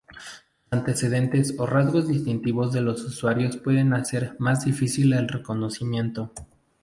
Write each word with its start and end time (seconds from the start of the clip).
Los 0.07 0.41
antecedentes 0.81 1.53
o 1.59 1.67
rasgos 1.67 2.07
distintivos 2.07 2.73
de 2.73 2.81
los 2.81 3.03
usuarios 3.03 3.57
pueden 3.57 3.93
hacer 3.93 4.35
más 4.39 4.65
difícil 4.65 5.13
el 5.13 5.27
reconocimiento. 5.27 6.31